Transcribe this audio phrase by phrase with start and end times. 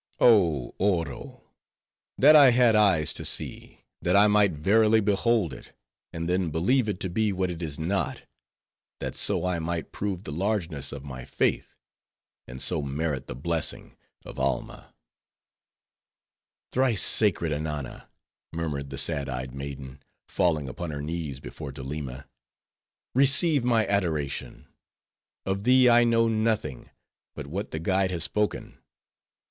[0.19, 1.43] Oh, Oro,
[2.17, 5.73] that I had eyes to see, that I might verily behold it,
[6.11, 8.23] and then believe it to be what it is not;
[8.99, 11.75] that so I might prove the largeness of my faith;
[12.47, 13.95] and so merit the blessing
[14.25, 14.95] of Alma."
[16.71, 18.09] "Thrice sacred Ananna,"
[18.51, 22.25] murmured the sad eyed maiden, falling upon her knees before Doleema,
[23.13, 24.65] "receive my adoration.
[25.45, 26.89] Of thee, I know nothing,
[27.35, 28.79] but what the guide has spoken.